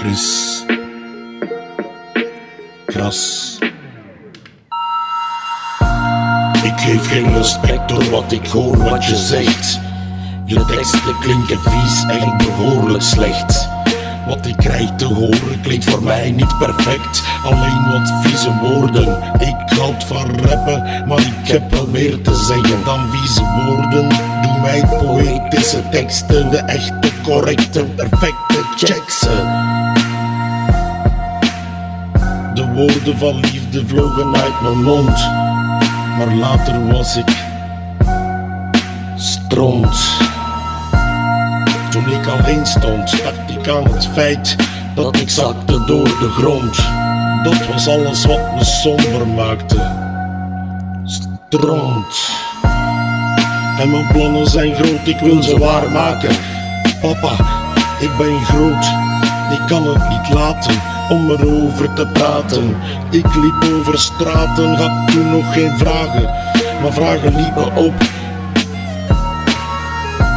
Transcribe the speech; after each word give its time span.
Chris. 0.00 0.64
Kras. 2.86 3.58
Ik 6.62 6.72
geef 6.76 7.08
geen 7.08 7.32
respect 7.34 7.88
door 7.88 8.10
wat 8.10 8.32
ik 8.32 8.46
hoor, 8.46 8.76
wat 8.76 9.04
je 9.04 9.16
zegt. 9.16 9.80
Je 10.44 10.64
teksten 10.64 11.18
klinken 11.20 11.60
vies, 11.60 12.04
echt 12.08 12.36
behoorlijk 12.36 13.02
slecht. 13.02 13.68
Wat 14.26 14.46
ik 14.46 14.56
krijg 14.56 14.90
te 14.96 15.04
horen 15.04 15.60
klinkt 15.62 15.90
voor 15.90 16.02
mij 16.02 16.30
niet 16.30 16.58
perfect. 16.58 17.22
Alleen 17.44 17.90
wat 17.90 18.12
vieze 18.22 18.58
woorden. 18.62 19.18
Ik 19.38 19.78
houd 19.78 20.04
van 20.04 20.40
rappen, 20.40 21.04
maar 21.08 21.20
ik 21.20 21.48
heb 21.48 21.70
wel 21.70 21.86
meer 21.86 22.22
te 22.22 22.34
zeggen 22.34 22.84
dan 22.84 23.10
vieze 23.10 23.42
woorden. 23.42 24.08
Doe 24.42 24.60
mij 24.60 24.84
poëtische 24.86 25.88
teksten, 25.88 26.50
de 26.50 26.58
echte, 26.58 27.09
correcte, 27.22 27.84
perfecte, 27.84 28.64
ze. 29.08 29.28
De 32.54 32.66
woorden 32.74 33.18
van 33.18 33.40
liefde 33.40 33.86
vlogen 33.86 34.36
uit 34.36 34.60
mijn 34.62 34.82
mond. 34.82 35.18
Maar 36.18 36.34
later 36.34 36.92
was 36.92 37.16
ik 37.16 37.36
stront. 39.16 39.96
Toen 41.90 42.10
ik 42.10 42.26
alleen 42.26 42.66
stond, 42.66 43.10
dacht 43.10 43.50
ik 43.58 43.68
aan 43.68 43.92
het 43.92 44.06
feit 44.06 44.56
dat 44.94 45.16
ik 45.16 45.30
zakte 45.30 45.84
door 45.84 46.04
de 46.04 46.28
grond. 46.38 46.76
Dat 47.42 47.66
was 47.66 47.88
alles 47.88 48.24
wat 48.24 48.54
me 48.54 48.64
somber 48.64 49.26
maakte. 49.26 49.76
Stront. 51.04 52.28
En 53.78 53.90
mijn 53.90 54.06
plannen 54.12 54.46
zijn 54.46 54.74
groot, 54.74 55.06
ik 55.06 55.18
wil 55.18 55.42
ze 55.42 55.58
waarmaken. 55.58 56.49
Papa, 57.00 57.44
ik 58.00 58.10
ben 58.18 58.44
groot, 58.44 58.84
ik 59.50 59.66
kan 59.66 59.86
het 59.86 60.08
niet 60.08 60.34
laten 60.34 60.74
om 61.08 61.30
erover 61.30 61.92
te 61.92 62.06
praten. 62.06 62.76
Ik 63.10 63.34
liep 63.34 63.72
over 63.74 63.98
straten, 63.98 64.74
had 64.74 65.12
toen 65.12 65.30
nog 65.30 65.52
geen 65.52 65.78
vragen, 65.78 66.22
maar 66.82 66.92
vragen 66.92 67.36
liepen 67.36 67.76
op. 67.76 67.94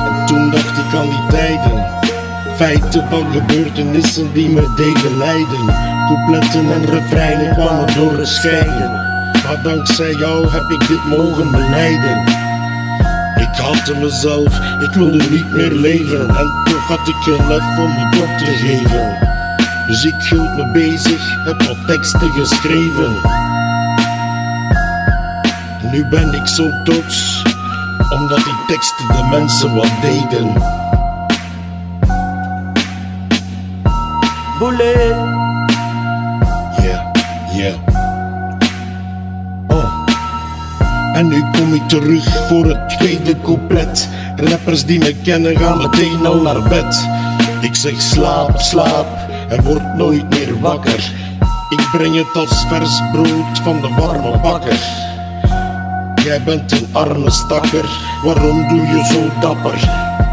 En 0.06 0.25
toen 0.25 0.52
dacht 0.52 0.78
ik 0.78 0.95
aan 0.95 1.09
die 1.09 1.28
tijden, 1.30 1.86
feiten 2.56 3.08
van 3.09 3.25
gebeurtenissen 3.31 4.34
die 4.34 4.50
me 4.50 4.73
deden 4.75 5.17
lijden. 5.17 5.91
Coupletten 6.08 6.73
en 6.73 6.86
refreinen 6.86 7.53
kwamen 7.53 7.95
doorgescheiden, 7.95 8.91
maar 9.44 9.61
dankzij 9.64 10.11
jou 10.11 10.50
heb 10.50 10.69
ik 10.69 10.88
dit 10.88 11.06
mogen 11.06 11.52
benijden. 11.52 12.33
Ik 13.64 13.69
haatte 13.69 13.95
mezelf, 13.95 14.59
ik 14.80 14.92
wilde 14.94 15.30
niet 15.30 15.52
meer 15.52 15.72
leven. 15.72 16.30
En 16.30 16.61
toch 16.64 16.88
had 16.88 17.08
ik 17.08 17.16
geen 17.16 17.47
lef 17.47 17.78
om 17.78 17.92
het 17.92 18.22
op 18.22 18.38
te 18.38 18.45
geven. 18.45 19.17
Dus 19.88 20.06
ik 20.06 20.23
hield 20.30 20.56
me 20.56 20.72
bezig, 20.72 21.45
heb 21.45 21.64
wat 21.64 21.88
teksten 21.88 22.31
geschreven. 22.31 23.16
Nu 25.91 26.06
ben 26.06 26.34
ik 26.34 26.47
zo 26.47 26.69
trots 26.84 27.44
Omdat 28.09 28.44
die 28.44 28.66
teksten 28.67 29.08
de 29.08 29.28
mensen 29.30 29.75
wat 29.75 29.91
deden. 30.02 30.53
Boulet, 34.59 35.16
Yeah, 36.81 37.14
yeah 37.56 38.03
En 41.14 41.28
nu 41.28 41.44
kom 41.52 41.73
ik 41.73 41.88
terug 41.88 42.47
voor 42.47 42.66
het 42.66 42.89
tweede 42.89 43.36
couplet. 43.42 44.09
Rappers 44.36 44.86
die 44.86 45.00
me 45.00 45.16
kennen 45.23 45.58
gaan 45.58 45.78
meteen 45.78 46.25
al 46.25 46.42
naar 46.42 46.61
bed. 46.61 47.08
Ik 47.61 47.75
zeg 47.75 48.02
slaap, 48.02 48.59
slaap 48.59 49.08
en 49.50 49.64
word 49.64 49.95
nooit 49.95 50.30
meer 50.30 50.59
wakker. 50.59 51.11
Ik 51.69 51.88
breng 51.91 52.16
het 52.16 52.35
als 52.35 52.66
vers 52.68 53.01
brood 53.12 53.59
van 53.63 53.81
de 53.81 53.90
warme 53.97 54.40
bakker. 54.40 54.79
Jij 56.24 56.44
bent 56.44 56.72
een 56.72 56.88
arme 56.91 57.31
stakker, 57.31 57.85
waarom 58.24 58.68
doe 58.68 58.81
je 58.81 59.06
zo 59.12 59.40
dapper? 59.40 59.80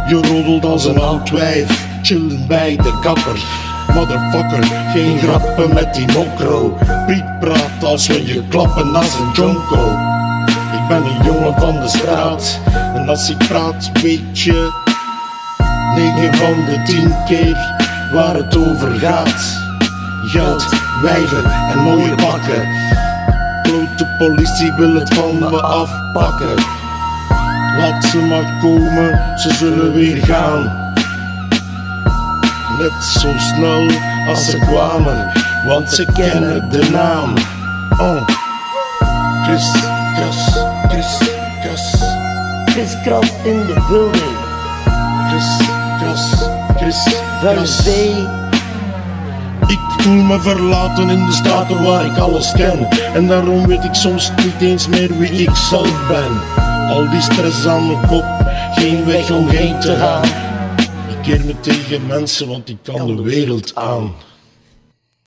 Je 0.08 0.14
roddelt 0.14 0.64
als 0.64 0.84
een 0.84 1.00
oud 1.00 1.30
wijf, 1.30 1.86
chillen 2.02 2.46
bij 2.46 2.76
de 2.76 2.98
kapper. 3.00 3.40
Motherfucker, 3.94 4.64
geen 4.92 5.18
grappen 5.18 5.74
met 5.74 5.94
die 5.94 6.06
mokro. 6.12 6.78
Piet 7.06 7.38
praat 7.40 7.84
als 7.84 8.06
we 8.06 8.26
je 8.26 8.42
klappen 8.48 8.94
als 8.94 9.18
een 9.18 9.30
jonko. 9.32 10.09
Ben 10.90 11.04
een 11.04 11.24
jongen 11.24 11.54
van 11.58 11.80
de 11.80 11.88
straat, 11.88 12.60
en 12.94 13.08
als 13.08 13.30
ik 13.30 13.38
praat, 13.38 13.90
weet 14.02 14.40
je. 14.40 14.70
9 15.94 16.34
van 16.34 16.64
de 16.64 16.82
10 16.84 17.14
keer 17.26 17.56
waar 18.12 18.34
het 18.34 18.56
over 18.56 18.98
gaat. 18.98 19.58
Geld, 20.24 20.64
wijven 21.02 21.44
en 21.44 21.78
mooie 21.78 22.14
pakken. 22.14 22.68
Klote 23.62 24.14
politie 24.18 24.72
wil 24.72 24.94
het 24.94 25.14
van 25.14 25.38
me 25.38 25.62
afpakken. 25.62 26.54
Laat 27.76 28.04
ze 28.04 28.18
maar 28.18 28.58
komen, 28.60 29.38
ze 29.38 29.54
zullen 29.54 29.92
weer 29.92 30.24
gaan. 30.24 30.92
Net 32.78 33.04
zo 33.04 33.32
snel 33.38 33.90
als 34.28 34.50
ze 34.50 34.58
kwamen, 34.58 35.32
want 35.66 35.90
ze 35.90 36.04
kennen 36.12 36.70
de 36.70 36.88
naam. 36.90 37.34
Oh, 37.98 38.28
Chris, 39.44 39.70
Kras, 39.70 39.84
Chris, 40.14 40.14
Kras, 40.14 40.49
Kras 43.04 43.30
in 43.44 43.66
de 43.66 43.76
building. 43.88 44.36
Chris, 45.28 45.68
Kras, 45.98 46.48
Chris, 46.76 47.16
Kras. 47.40 47.82
Zee, 47.82 48.14
Ik 49.66 49.78
voel 49.98 50.22
me 50.22 50.40
verlaten 50.40 51.08
in 51.08 51.26
de 51.26 51.32
staten 51.32 51.82
waar 51.82 52.04
ik 52.04 52.18
alles 52.18 52.52
ken. 52.52 52.88
En 53.14 53.28
daarom 53.28 53.66
weet 53.66 53.84
ik 53.84 53.94
soms 53.94 54.32
niet 54.44 54.60
eens 54.60 54.88
meer 54.88 55.18
wie 55.18 55.30
ik 55.30 55.56
zelf 55.56 56.08
ben. 56.08 56.40
Al 56.88 57.10
die 57.10 57.20
stress 57.20 57.66
aan 57.66 57.86
mijn 57.86 58.06
kop, 58.06 58.24
geen 58.74 59.04
weg 59.04 59.30
om 59.30 59.48
heen 59.48 59.78
te 59.80 59.96
gaan. 59.96 60.24
Ik 61.08 61.22
keer 61.22 61.44
me 61.44 61.60
tegen 61.60 62.06
mensen, 62.06 62.48
want 62.48 62.68
ik 62.68 62.78
kan 62.82 63.16
de 63.16 63.22
wereld 63.22 63.74
aan. 63.74 64.12